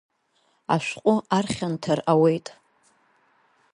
[0.73, 2.47] Ашәҟәы архьанҭар ауеит.